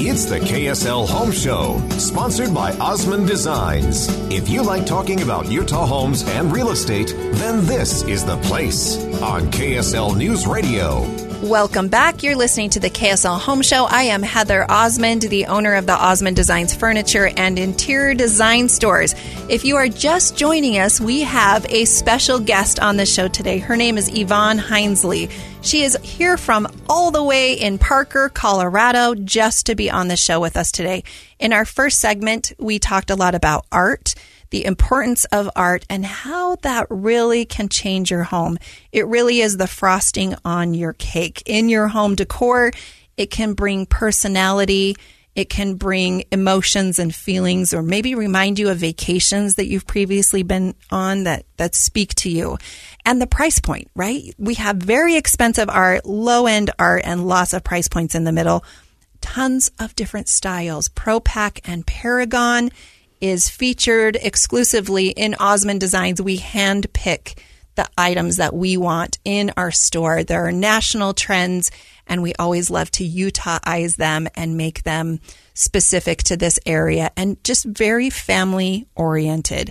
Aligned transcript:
It's 0.00 0.26
the 0.26 0.38
KSL 0.38 1.08
Home 1.08 1.32
Show, 1.32 1.80
sponsored 1.98 2.54
by 2.54 2.70
Osmond 2.78 3.26
Designs. 3.26 4.06
If 4.30 4.48
you 4.48 4.62
like 4.62 4.86
talking 4.86 5.22
about 5.22 5.50
Utah 5.50 5.86
homes 5.86 6.22
and 6.22 6.52
real 6.52 6.70
estate, 6.70 7.12
then 7.32 7.66
this 7.66 8.04
is 8.04 8.24
the 8.24 8.36
place 8.36 8.96
on 9.20 9.50
KSL 9.50 10.16
News 10.16 10.46
Radio. 10.46 11.27
Welcome 11.42 11.86
back. 11.86 12.24
You're 12.24 12.34
listening 12.34 12.70
to 12.70 12.80
the 12.80 12.90
KSL 12.90 13.38
Home 13.38 13.62
Show. 13.62 13.84
I 13.84 14.02
am 14.02 14.24
Heather 14.24 14.68
Osmond, 14.68 15.22
the 15.22 15.46
owner 15.46 15.74
of 15.74 15.86
the 15.86 15.94
Osmond 15.94 16.34
Designs 16.34 16.74
Furniture 16.74 17.30
and 17.36 17.60
Interior 17.60 18.12
Design 18.12 18.68
Stores. 18.68 19.14
If 19.48 19.64
you 19.64 19.76
are 19.76 19.86
just 19.86 20.36
joining 20.36 20.80
us, 20.80 21.00
we 21.00 21.20
have 21.20 21.64
a 21.66 21.84
special 21.84 22.40
guest 22.40 22.80
on 22.80 22.96
the 22.96 23.06
show 23.06 23.28
today. 23.28 23.58
Her 23.58 23.76
name 23.76 23.96
is 23.96 24.08
Yvonne 24.12 24.58
Hinesley. 24.58 25.30
She 25.62 25.84
is 25.84 25.96
here 26.02 26.36
from 26.36 26.66
all 26.88 27.12
the 27.12 27.22
way 27.22 27.52
in 27.52 27.78
Parker, 27.78 28.30
Colorado, 28.30 29.14
just 29.14 29.66
to 29.66 29.76
be 29.76 29.92
on 29.92 30.08
the 30.08 30.16
show 30.16 30.40
with 30.40 30.56
us 30.56 30.72
today. 30.72 31.04
In 31.38 31.52
our 31.52 31.64
first 31.64 32.00
segment, 32.00 32.50
we 32.58 32.80
talked 32.80 33.10
a 33.10 33.16
lot 33.16 33.36
about 33.36 33.64
art 33.70 34.16
the 34.50 34.64
importance 34.64 35.24
of 35.26 35.50
art 35.54 35.84
and 35.90 36.04
how 36.04 36.56
that 36.56 36.86
really 36.90 37.44
can 37.44 37.68
change 37.68 38.10
your 38.10 38.24
home. 38.24 38.58
It 38.92 39.06
really 39.06 39.40
is 39.40 39.56
the 39.56 39.66
frosting 39.66 40.34
on 40.44 40.74
your 40.74 40.92
cake. 40.94 41.42
In 41.46 41.68
your 41.68 41.88
home 41.88 42.14
decor, 42.14 42.72
it 43.16 43.30
can 43.30 43.54
bring 43.54 43.86
personality. 43.86 44.96
It 45.34 45.50
can 45.50 45.74
bring 45.74 46.24
emotions 46.32 46.98
and 46.98 47.14
feelings 47.14 47.72
or 47.72 47.80
maybe 47.80 48.16
remind 48.16 48.58
you 48.58 48.70
of 48.70 48.78
vacations 48.78 49.54
that 49.54 49.68
you've 49.68 49.86
previously 49.86 50.42
been 50.42 50.74
on 50.90 51.24
that, 51.24 51.44
that 51.58 51.76
speak 51.76 52.14
to 52.16 52.30
you. 52.30 52.58
And 53.04 53.22
the 53.22 53.26
price 53.26 53.60
point, 53.60 53.88
right? 53.94 54.34
We 54.36 54.54
have 54.54 54.78
very 54.78 55.14
expensive 55.14 55.68
art, 55.68 56.04
low 56.04 56.46
end 56.46 56.70
art, 56.78 57.02
and 57.04 57.28
lots 57.28 57.52
of 57.52 57.62
price 57.62 57.86
points 57.86 58.16
in 58.16 58.24
the 58.24 58.32
middle. 58.32 58.64
Tons 59.20 59.70
of 59.78 59.94
different 59.94 60.28
styles. 60.28 60.88
Propac 60.88 61.60
and 61.64 61.86
Paragon 61.86 62.70
is 63.20 63.48
featured 63.48 64.16
exclusively 64.16 65.08
in 65.08 65.34
Osmond 65.34 65.80
Designs. 65.80 66.22
We 66.22 66.36
hand 66.36 66.92
pick 66.92 67.42
the 67.74 67.88
items 67.96 68.36
that 68.36 68.54
we 68.54 68.76
want 68.76 69.18
in 69.24 69.52
our 69.56 69.70
store. 69.70 70.24
There 70.24 70.46
are 70.46 70.52
national 70.52 71.14
trends, 71.14 71.70
and 72.08 72.22
we 72.22 72.34
always 72.34 72.70
love 72.70 72.90
to 72.92 73.08
Utahize 73.08 73.96
them 73.96 74.28
and 74.34 74.56
make 74.56 74.82
them 74.82 75.20
specific 75.54 76.24
to 76.24 76.36
this 76.36 76.58
area 76.66 77.12
and 77.16 77.42
just 77.44 77.64
very 77.64 78.10
family 78.10 78.88
oriented. 78.96 79.70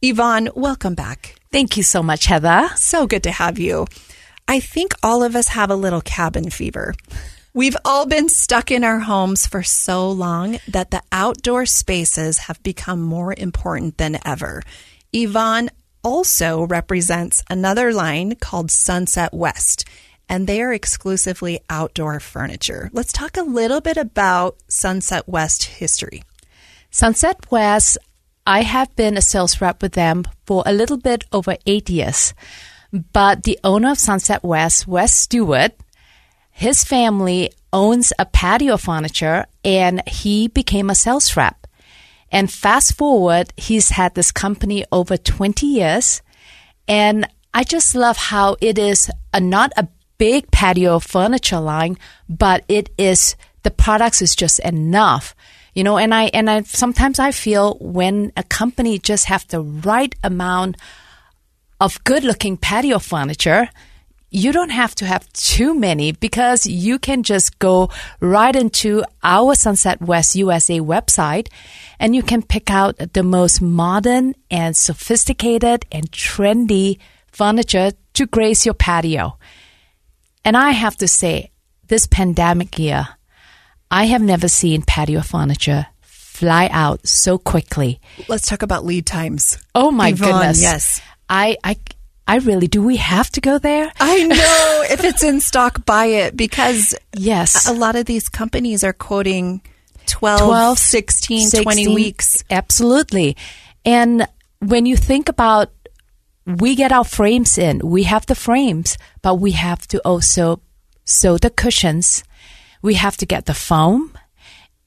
Yvonne, 0.00 0.48
welcome 0.54 0.94
back. 0.94 1.36
Thank 1.52 1.76
you 1.76 1.82
so 1.82 2.02
much, 2.02 2.26
Heather. 2.26 2.68
So 2.76 3.06
good 3.06 3.22
to 3.24 3.30
have 3.30 3.58
you. 3.58 3.86
I 4.48 4.60
think 4.60 4.94
all 5.02 5.22
of 5.22 5.36
us 5.36 5.48
have 5.48 5.70
a 5.70 5.76
little 5.76 6.02
cabin 6.02 6.50
fever. 6.50 6.94
We've 7.56 7.76
all 7.84 8.04
been 8.04 8.28
stuck 8.28 8.72
in 8.72 8.82
our 8.82 8.98
homes 8.98 9.46
for 9.46 9.62
so 9.62 10.10
long 10.10 10.58
that 10.66 10.90
the 10.90 11.02
outdoor 11.12 11.66
spaces 11.66 12.38
have 12.38 12.60
become 12.64 13.00
more 13.00 13.32
important 13.32 13.96
than 13.96 14.18
ever. 14.26 14.64
Yvonne 15.12 15.70
also 16.02 16.64
represents 16.64 17.44
another 17.48 17.92
line 17.92 18.34
called 18.34 18.72
Sunset 18.72 19.32
West, 19.32 19.84
and 20.28 20.48
they 20.48 20.62
are 20.62 20.72
exclusively 20.72 21.60
outdoor 21.70 22.18
furniture. 22.18 22.90
Let's 22.92 23.12
talk 23.12 23.36
a 23.36 23.42
little 23.42 23.80
bit 23.80 23.98
about 23.98 24.56
Sunset 24.66 25.28
West 25.28 25.62
history. 25.62 26.24
Sunset 26.90 27.52
West, 27.52 27.98
I 28.44 28.62
have 28.62 28.96
been 28.96 29.16
a 29.16 29.22
sales 29.22 29.60
rep 29.60 29.80
with 29.80 29.92
them 29.92 30.24
for 30.44 30.64
a 30.66 30.72
little 30.72 30.98
bit 30.98 31.22
over 31.32 31.56
eight 31.66 31.88
years. 31.88 32.34
But 33.12 33.44
the 33.44 33.60
owner 33.62 33.92
of 33.92 34.00
Sunset 34.00 34.42
West, 34.42 34.88
Wes 34.88 35.14
Stewart, 35.14 35.72
his 36.56 36.84
family 36.84 37.50
owns 37.72 38.12
a 38.16 38.24
patio 38.24 38.76
furniture 38.76 39.44
and 39.64 40.00
he 40.06 40.46
became 40.46 40.88
a 40.88 40.94
sales 40.94 41.36
rep. 41.36 41.66
And 42.30 42.50
fast 42.50 42.94
forward, 42.94 43.52
he's 43.56 43.90
had 43.90 44.14
this 44.14 44.30
company 44.30 44.84
over 44.92 45.16
20 45.16 45.66
years. 45.66 46.22
And 46.86 47.28
I 47.52 47.64
just 47.64 47.96
love 47.96 48.16
how 48.16 48.56
it 48.60 48.78
is 48.78 49.10
a, 49.32 49.40
not 49.40 49.72
a 49.76 49.88
big 50.16 50.48
patio 50.52 51.00
furniture 51.00 51.58
line, 51.58 51.98
but 52.28 52.64
it 52.68 52.88
is, 52.96 53.34
the 53.64 53.72
products 53.72 54.22
is 54.22 54.36
just 54.36 54.60
enough. 54.60 55.34
You 55.74 55.82
know, 55.82 55.98
and 55.98 56.14
I, 56.14 56.26
and 56.26 56.48
I, 56.48 56.62
sometimes 56.62 57.18
I 57.18 57.32
feel 57.32 57.74
when 57.80 58.30
a 58.36 58.44
company 58.44 59.00
just 59.00 59.24
have 59.24 59.46
the 59.48 59.60
right 59.60 60.14
amount 60.22 60.76
of 61.80 62.02
good 62.04 62.22
looking 62.22 62.56
patio 62.56 63.00
furniture, 63.00 63.68
you 64.34 64.50
don't 64.50 64.70
have 64.70 64.96
to 64.96 65.06
have 65.06 65.32
too 65.32 65.78
many 65.78 66.10
because 66.10 66.66
you 66.66 66.98
can 66.98 67.22
just 67.22 67.56
go 67.60 67.88
right 68.18 68.56
into 68.56 69.04
our 69.22 69.54
Sunset 69.54 70.02
West 70.02 70.34
USA 70.34 70.80
website 70.80 71.46
and 72.00 72.16
you 72.16 72.22
can 72.24 72.42
pick 72.42 72.68
out 72.68 72.96
the 73.12 73.22
most 73.22 73.62
modern 73.62 74.34
and 74.50 74.76
sophisticated 74.76 75.86
and 75.92 76.10
trendy 76.10 76.98
furniture 77.28 77.92
to 78.14 78.26
grace 78.26 78.66
your 78.66 78.74
patio. 78.74 79.38
And 80.44 80.56
I 80.56 80.72
have 80.72 80.96
to 80.96 81.06
say, 81.06 81.52
this 81.86 82.08
pandemic 82.08 82.76
year, 82.76 83.06
I 83.88 84.06
have 84.06 84.22
never 84.22 84.48
seen 84.48 84.82
patio 84.82 85.20
furniture 85.20 85.86
fly 86.00 86.68
out 86.72 87.06
so 87.06 87.38
quickly. 87.38 88.00
Let's 88.26 88.48
talk 88.48 88.62
about 88.62 88.84
lead 88.84 89.06
times. 89.06 89.58
Oh 89.76 89.92
my 89.92 90.08
Yvonne, 90.08 90.32
goodness. 90.32 90.60
Yes. 90.60 91.00
I, 91.28 91.56
I 91.62 91.76
I 92.26 92.36
really 92.38 92.68
do. 92.68 92.82
We 92.82 92.96
have 92.96 93.30
to 93.32 93.40
go 93.40 93.58
there. 93.58 93.92
I 94.00 94.24
know. 94.24 94.84
if 94.90 95.04
it's 95.04 95.22
in 95.22 95.40
stock, 95.40 95.84
buy 95.84 96.06
it 96.06 96.36
because 96.36 96.94
yes, 97.14 97.68
a 97.68 97.72
lot 97.72 97.96
of 97.96 98.06
these 98.06 98.28
companies 98.28 98.82
are 98.82 98.94
quoting 98.94 99.60
12, 100.06 100.40
12 100.40 100.78
16, 100.78 101.40
16 101.48 101.62
20 101.62 101.94
weeks. 101.94 102.44
Absolutely. 102.50 103.36
And 103.84 104.26
when 104.60 104.86
you 104.86 104.96
think 104.96 105.28
about 105.28 105.70
we 106.46 106.74
get 106.74 106.92
our 106.92 107.04
frames 107.04 107.58
in, 107.58 107.80
we 107.84 108.04
have 108.04 108.26
the 108.26 108.34
frames, 108.34 108.98
but 109.22 109.36
we 109.36 109.52
have 109.52 109.86
to 109.88 109.98
also 110.00 110.60
sew 111.04 111.38
the 111.38 111.50
cushions. 111.50 112.24
We 112.82 112.94
have 112.94 113.16
to 113.18 113.26
get 113.26 113.46
the 113.46 113.54
foam 113.54 114.12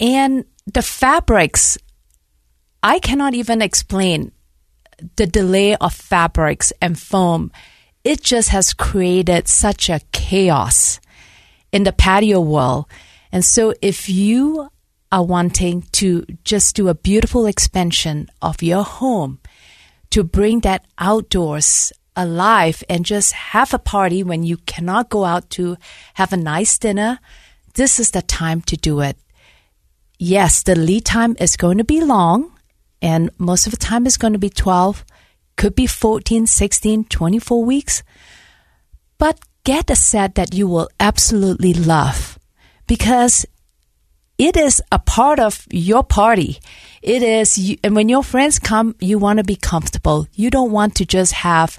and 0.00 0.44
the 0.66 0.82
fabrics. 0.82 1.78
I 2.82 2.98
cannot 2.98 3.34
even 3.34 3.62
explain 3.62 4.32
the 5.16 5.26
delay 5.26 5.76
of 5.76 5.94
fabrics 5.94 6.72
and 6.80 6.98
foam, 6.98 7.50
it 8.04 8.22
just 8.22 8.50
has 8.50 8.72
created 8.72 9.48
such 9.48 9.88
a 9.88 10.00
chaos 10.12 11.00
in 11.70 11.84
the 11.84 11.92
patio 11.92 12.40
world. 12.40 12.86
And 13.30 13.44
so 13.44 13.74
if 13.80 14.08
you 14.08 14.68
are 15.10 15.24
wanting 15.24 15.82
to 15.92 16.24
just 16.44 16.76
do 16.76 16.88
a 16.88 16.94
beautiful 16.94 17.46
expansion 17.46 18.28
of 18.40 18.62
your 18.62 18.82
home 18.82 19.40
to 20.10 20.24
bring 20.24 20.60
that 20.60 20.84
outdoors 20.98 21.92
alive 22.16 22.82
and 22.88 23.04
just 23.04 23.32
have 23.32 23.72
a 23.72 23.78
party 23.78 24.22
when 24.22 24.42
you 24.42 24.56
cannot 24.58 25.08
go 25.08 25.24
out 25.24 25.48
to 25.50 25.76
have 26.14 26.32
a 26.32 26.36
nice 26.36 26.78
dinner, 26.78 27.18
this 27.74 27.98
is 27.98 28.10
the 28.10 28.22
time 28.22 28.60
to 28.62 28.76
do 28.76 29.00
it. 29.00 29.16
Yes, 30.18 30.62
the 30.62 30.76
lead 30.76 31.04
time 31.04 31.36
is 31.40 31.56
going 31.56 31.78
to 31.78 31.84
be 31.84 32.00
long 32.00 32.51
and 33.02 33.30
most 33.36 33.66
of 33.66 33.72
the 33.72 33.76
time 33.76 34.06
it's 34.06 34.16
going 34.16 34.32
to 34.32 34.38
be 34.38 34.48
12, 34.48 35.04
could 35.56 35.74
be 35.74 35.86
14, 35.86 36.46
16, 36.46 37.04
24 37.04 37.64
weeks. 37.64 38.02
But 39.18 39.40
get 39.64 39.90
a 39.90 39.96
set 39.96 40.36
that 40.36 40.54
you 40.54 40.68
will 40.68 40.88
absolutely 40.98 41.74
love 41.74 42.38
because 42.86 43.44
it 44.38 44.56
is 44.56 44.82
a 44.90 44.98
part 44.98 45.38
of 45.38 45.66
your 45.70 46.02
party. 46.02 46.58
It 47.02 47.22
is, 47.22 47.76
and 47.84 47.94
when 47.94 48.08
your 48.08 48.22
friends 48.22 48.58
come, 48.58 48.94
you 49.00 49.18
want 49.18 49.38
to 49.38 49.44
be 49.44 49.56
comfortable. 49.56 50.26
You 50.32 50.50
don't 50.50 50.72
want 50.72 50.94
to 50.96 51.04
just 51.04 51.32
have 51.32 51.78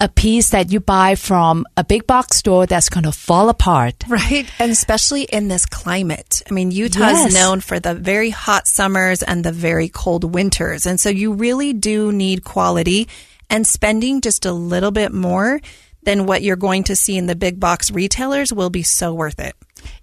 a 0.00 0.08
piece 0.08 0.50
that 0.50 0.70
you 0.70 0.78
buy 0.78 1.16
from 1.16 1.66
a 1.76 1.82
big 1.82 2.06
box 2.06 2.36
store 2.36 2.66
that's 2.66 2.88
going 2.88 3.02
to 3.04 3.10
fall 3.12 3.48
apart. 3.48 4.04
Right. 4.08 4.46
And 4.60 4.70
especially 4.70 5.22
in 5.22 5.48
this 5.48 5.66
climate. 5.66 6.42
I 6.48 6.54
mean, 6.54 6.70
Utah 6.70 7.00
Yes. 7.08 7.28
is 7.28 7.34
known 7.34 7.60
for 7.60 7.80
the 7.80 7.94
very 7.94 8.30
hot 8.30 8.68
summers 8.68 9.22
and 9.24 9.44
the 9.44 9.50
very 9.52 9.88
cold 9.88 10.22
winters. 10.22 10.86
And 10.86 11.00
so 11.00 11.08
you 11.08 11.32
really 11.32 11.72
do 11.72 12.12
need 12.12 12.44
quality 12.44 13.08
and 13.50 13.66
spending 13.66 14.20
just 14.20 14.46
a 14.46 14.52
little 14.52 14.92
bit 14.92 15.12
more 15.12 15.60
than 16.04 16.26
what 16.26 16.42
you're 16.42 16.56
going 16.56 16.84
to 16.84 16.94
see 16.96 17.16
in 17.16 17.26
the 17.26 17.34
big 17.34 17.58
box 17.58 17.90
retailers 17.90 18.52
will 18.52 18.70
be 18.70 18.84
so 18.84 19.12
worth 19.12 19.40
it. 19.40 19.56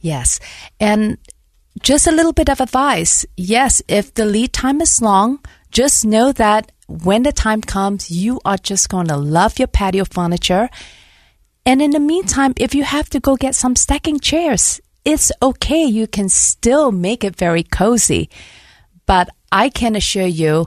Yes. 0.00 0.40
And 0.80 1.18
just 1.82 2.06
a 2.06 2.12
little 2.12 2.32
bit 2.32 2.48
of 2.48 2.60
advice. 2.62 3.26
Yes, 3.36 3.82
if 3.88 4.14
the 4.14 4.24
lead 4.24 4.54
time 4.54 4.80
is 4.80 5.02
long, 5.02 5.38
just 5.70 6.04
know 6.04 6.32
that 6.32 6.71
when 6.88 7.22
the 7.22 7.32
time 7.32 7.60
comes, 7.60 8.10
you 8.10 8.40
are 8.44 8.58
just 8.58 8.88
going 8.88 9.08
to 9.08 9.16
love 9.16 9.58
your 9.58 9.68
patio 9.68 10.04
furniture. 10.04 10.68
And 11.64 11.80
in 11.80 11.92
the 11.92 12.00
meantime, 12.00 12.54
if 12.56 12.74
you 12.74 12.84
have 12.84 13.08
to 13.10 13.20
go 13.20 13.36
get 13.36 13.54
some 13.54 13.76
stacking 13.76 14.20
chairs, 14.20 14.80
it's 15.04 15.32
okay. 15.42 15.84
You 15.84 16.06
can 16.06 16.28
still 16.28 16.92
make 16.92 17.24
it 17.24 17.36
very 17.36 17.62
cozy. 17.62 18.30
But 19.06 19.30
I 19.50 19.68
can 19.68 19.96
assure 19.96 20.26
you, 20.26 20.66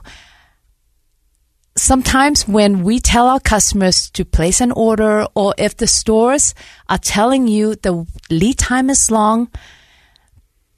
sometimes 1.76 2.48
when 2.48 2.82
we 2.82 2.98
tell 2.98 3.26
our 3.28 3.40
customers 3.40 4.10
to 4.10 4.24
place 4.24 4.60
an 4.60 4.72
order 4.72 5.26
or 5.34 5.54
if 5.58 5.76
the 5.76 5.86
stores 5.86 6.54
are 6.88 6.98
telling 6.98 7.46
you 7.46 7.74
the 7.76 8.06
lead 8.30 8.58
time 8.58 8.90
is 8.90 9.10
long, 9.10 9.48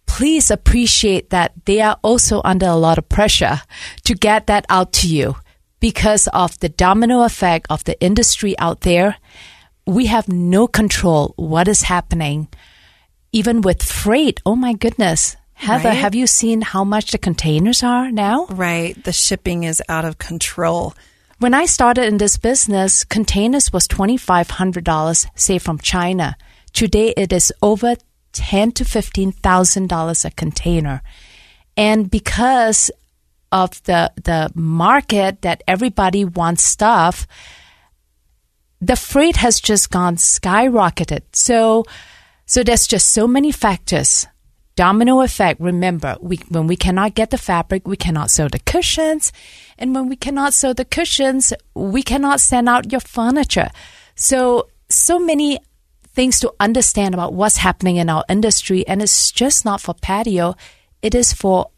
please 0.09 0.51
appreciate 0.51 1.31
that 1.31 1.53
they 1.67 1.81
are 1.81 1.97
also 2.03 2.41
under 2.45 2.67
a 2.67 2.75
lot 2.75 2.99
of 2.99 3.09
pressure 3.09 3.61
to 4.05 4.15
get 4.15 4.47
that 4.49 4.65
out 4.69 4.93
to 4.93 5.07
you 5.07 5.37
because 5.79 6.27
of 6.33 6.59
the 6.59 6.69
domino 6.69 7.23
effect 7.23 7.67
of 7.71 7.85
the 7.85 7.95
industry 8.01 8.59
out 8.59 8.81
there. 8.81 9.17
We 9.87 10.07
have 10.07 10.27
no 10.29 10.67
control 10.67 11.35
what 11.37 11.69
is 11.69 11.83
happening. 11.83 12.49
Even 13.33 13.61
with 13.61 13.83
freight, 13.83 14.41
oh 14.45 14.57
my 14.57 14.73
goodness. 14.73 15.37
Heather, 15.55 15.91
Right. 15.91 15.99
have 15.99 16.15
you 16.15 16.27
seen 16.27 16.63
how 16.63 16.85
much 16.85 17.11
the 17.13 17.19
containers 17.19 17.83
are 17.83 18.11
now? 18.11 18.47
Right. 18.51 18.95
The 19.05 19.13
shipping 19.13 19.65
is 19.65 19.83
out 19.89 20.05
of 20.05 20.19
control. 20.19 20.95
When 21.39 21.55
I 21.55 21.67
started 21.67 22.05
in 22.07 22.19
this 22.19 22.39
business, 22.39 23.05
containers 23.05 23.73
was 23.73 23.87
$2,500, 23.89 25.27
say 25.35 25.59
from 25.59 25.79
China. 25.79 26.37
Today 26.73 27.13
it 27.17 27.33
is 27.33 27.53
over 27.63 27.95
ten 28.33 28.73
to 28.73 28.85
fifteen 28.85 29.33
thousand 29.33 29.89
dollars 29.89 30.25
a 30.25 30.31
container. 30.31 31.03
And 31.77 32.11
because 32.11 32.91
of 33.51 33.83
the 33.85 34.13
the 34.23 34.51
market 34.55 35.43
that 35.43 35.63
everybody 35.67 36.25
wants 36.25 36.63
stuff, 36.63 37.27
the 38.81 38.97
freight 38.97 39.37
has 39.37 39.61
just 39.61 39.91
gone 39.91 40.17
skyrocketed. 40.17 41.23
So 41.33 41.85
so 42.47 42.63
there's 42.63 42.87
just 42.87 43.11
so 43.11 43.27
many 43.27 43.53
factors. 43.53 44.27
Domino 44.75 45.23
effect. 45.23 45.61
Remember, 45.61 46.17
we, 46.21 46.37
when 46.51 46.69
we 46.69 46.77
cannot 46.77 47.15
get 47.15 47.31
the 47.31 47.37
fabric, 47.37 47.89
we 47.89 47.97
cannot 47.97 48.31
sew 48.31 48.47
the 48.47 48.61
cushions. 48.61 49.33
And 49.77 49.93
when 49.93 50.09
we 50.09 50.15
cannot 50.15 50.55
sew 50.55 50.73
the 50.73 50.85
cushions, 50.85 51.53
we 51.75 52.01
cannot 52.05 52.41
send 52.41 52.69
out 52.69 52.93
your 52.93 53.01
furniture. 53.01 53.71
So, 54.15 54.69
so 54.89 55.19
many 55.19 55.59
things 56.13 56.41
to 56.41 56.53
understand 56.59 57.15
about 57.15 57.33
what's 57.33 57.59
happening 57.59 57.97
in 57.97 58.09
our 58.09 58.25
industry. 58.29 58.87
And 58.87 59.03
it's 59.03 59.31
just 59.31 59.65
not 59.65 59.81
for 59.81 59.95
patio. 59.95 60.55
It 61.03 61.15
is 61.15 61.33
for 61.33 61.71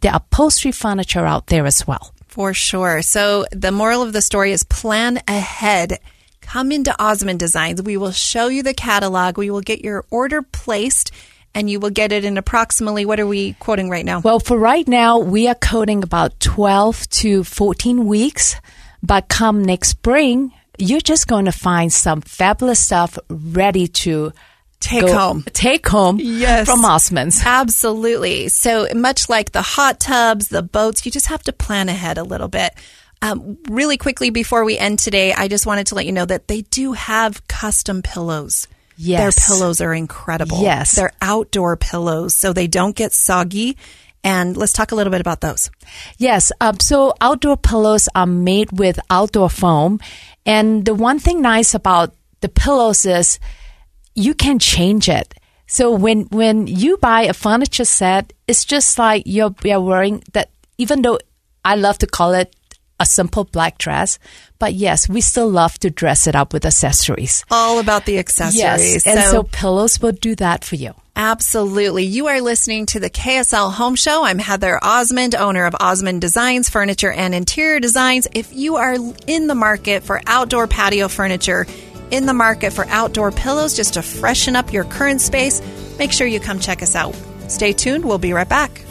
the 0.00 0.14
upholstery 0.14 0.72
furniture 0.72 1.26
out 1.26 1.48
there 1.48 1.66
as 1.66 1.86
well. 1.86 2.14
For 2.28 2.52
sure. 2.52 3.02
So 3.02 3.44
the 3.52 3.70
moral 3.70 4.02
of 4.02 4.12
the 4.12 4.22
story 4.22 4.52
is 4.52 4.64
plan 4.64 5.20
ahead. 5.28 5.98
Come 6.40 6.72
into 6.72 6.94
Osmond 7.02 7.38
Designs. 7.38 7.82
We 7.82 7.96
will 7.96 8.12
show 8.12 8.48
you 8.48 8.62
the 8.62 8.74
catalog. 8.74 9.38
We 9.38 9.50
will 9.50 9.60
get 9.60 9.84
your 9.84 10.04
order 10.10 10.42
placed 10.42 11.12
and 11.54 11.70
you 11.70 11.78
will 11.78 11.90
get 11.90 12.10
it 12.10 12.24
in 12.24 12.36
approximately, 12.36 13.06
what 13.06 13.20
are 13.20 13.26
we 13.26 13.52
quoting 13.54 13.88
right 13.88 14.04
now? 14.04 14.20
Well, 14.20 14.40
for 14.40 14.58
right 14.58 14.86
now, 14.88 15.20
we 15.20 15.46
are 15.46 15.54
coding 15.54 16.02
about 16.02 16.40
12 16.40 17.08
to 17.10 17.44
14 17.44 18.06
weeks. 18.06 18.56
But 19.02 19.28
come 19.28 19.62
next 19.62 19.88
spring, 19.88 20.52
you're 20.78 21.00
just 21.00 21.26
going 21.26 21.44
to 21.46 21.52
find 21.52 21.92
some 21.92 22.20
fabulous 22.20 22.80
stuff 22.80 23.18
ready 23.28 23.86
to 23.88 24.32
Take 24.80 25.02
go- 25.06 25.16
home. 25.16 25.44
Take 25.52 25.86
home 25.88 26.18
Yes. 26.20 26.66
from 26.68 26.82
Osmonds. 26.82 27.42
Absolutely. 27.44 28.48
So 28.48 28.86
much 28.94 29.28
like 29.28 29.52
the 29.52 29.62
hot 29.62 29.98
tubs, 30.00 30.48
the 30.48 30.62
boats, 30.62 31.04
you 31.06 31.12
just 31.12 31.26
have 31.26 31.42
to 31.44 31.52
plan 31.52 31.88
ahead 31.88 32.18
a 32.18 32.22
little 32.24 32.48
bit. 32.48 32.74
Um, 33.22 33.56
really 33.70 33.96
quickly 33.96 34.28
before 34.28 34.64
we 34.64 34.76
end 34.76 34.98
today, 34.98 35.32
I 35.32 35.48
just 35.48 35.64
wanted 35.66 35.86
to 35.86 35.94
let 35.94 36.04
you 36.04 36.12
know 36.12 36.26
that 36.26 36.48
they 36.48 36.62
do 36.62 36.92
have 36.92 37.46
custom 37.48 38.02
pillows. 38.02 38.68
Yes. 38.98 39.48
Their 39.48 39.56
pillows 39.56 39.80
are 39.80 39.94
incredible. 39.94 40.60
Yes. 40.60 40.94
They're 40.96 41.12
outdoor 41.22 41.76
pillows, 41.76 42.34
so 42.34 42.52
they 42.52 42.66
don't 42.66 42.94
get 42.94 43.12
soggy. 43.12 43.76
And 44.24 44.56
let's 44.56 44.72
talk 44.72 44.90
a 44.90 44.94
little 44.94 45.10
bit 45.10 45.20
about 45.20 45.42
those. 45.42 45.70
Yes. 46.16 46.50
Um, 46.60 46.80
so 46.80 47.14
outdoor 47.20 47.58
pillows 47.58 48.08
are 48.14 48.26
made 48.26 48.72
with 48.72 48.98
outdoor 49.10 49.50
foam. 49.50 50.00
And 50.46 50.84
the 50.86 50.94
one 50.94 51.18
thing 51.18 51.42
nice 51.42 51.74
about 51.74 52.14
the 52.40 52.48
pillows 52.48 53.04
is 53.04 53.38
you 54.14 54.34
can 54.34 54.58
change 54.58 55.10
it. 55.10 55.34
So 55.66 55.92
when, 55.92 56.22
when 56.30 56.66
you 56.66 56.96
buy 56.96 57.22
a 57.22 57.34
furniture 57.34 57.84
set, 57.84 58.32
it's 58.48 58.64
just 58.64 58.98
like 58.98 59.24
you're, 59.26 59.54
you're 59.62 59.80
wearing 59.80 60.24
that, 60.32 60.50
even 60.78 61.02
though 61.02 61.18
I 61.62 61.76
love 61.76 61.98
to 61.98 62.06
call 62.06 62.32
it 62.32 62.54
a 63.00 63.04
simple 63.06 63.44
black 63.44 63.76
dress, 63.76 64.18
but 64.58 64.72
yes, 64.72 65.08
we 65.08 65.20
still 65.20 65.50
love 65.50 65.78
to 65.80 65.90
dress 65.90 66.26
it 66.26 66.34
up 66.34 66.52
with 66.52 66.64
accessories. 66.64 67.44
All 67.50 67.78
about 67.78 68.06
the 68.06 68.18
accessories. 68.18 69.04
Yes. 69.04 69.06
And 69.06 69.20
so 69.20 69.42
pillows 69.42 70.00
will 70.00 70.12
do 70.12 70.34
that 70.36 70.64
for 70.64 70.76
you. 70.76 70.94
Absolutely. 71.16 72.04
You 72.04 72.26
are 72.26 72.40
listening 72.40 72.86
to 72.86 72.98
the 72.98 73.08
KSL 73.08 73.72
Home 73.72 73.94
Show. 73.94 74.24
I'm 74.24 74.38
Heather 74.38 74.80
Osmond, 74.82 75.36
owner 75.36 75.64
of 75.64 75.76
Osmond 75.78 76.20
Designs, 76.20 76.68
Furniture 76.68 77.12
and 77.12 77.32
Interior 77.34 77.78
Designs. 77.78 78.26
If 78.34 78.52
you 78.52 78.76
are 78.76 78.96
in 79.28 79.46
the 79.46 79.54
market 79.54 80.02
for 80.02 80.20
outdoor 80.26 80.66
patio 80.66 81.06
furniture, 81.06 81.66
in 82.10 82.26
the 82.26 82.34
market 82.34 82.72
for 82.72 82.84
outdoor 82.88 83.30
pillows 83.30 83.76
just 83.76 83.94
to 83.94 84.02
freshen 84.02 84.56
up 84.56 84.72
your 84.72 84.84
current 84.84 85.20
space, 85.20 85.62
make 85.98 86.10
sure 86.10 86.26
you 86.26 86.40
come 86.40 86.58
check 86.58 86.82
us 86.82 86.96
out. 86.96 87.14
Stay 87.48 87.72
tuned. 87.72 88.04
We'll 88.04 88.18
be 88.18 88.32
right 88.32 88.48
back. 88.48 88.82